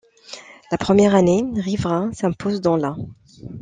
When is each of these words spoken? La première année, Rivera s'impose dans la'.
La 0.71 0.79
première 0.79 1.13
année, 1.13 1.43
Rivera 1.57 2.09
s'impose 2.11 2.59
dans 2.59 2.75
la'. 2.75 2.95